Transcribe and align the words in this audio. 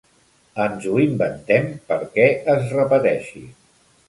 Ens 0.63 0.87
ho 0.91 0.93
inventem 1.03 1.69
perquè 1.93 2.27
es 2.55 2.75
repeteixi. 2.79 3.45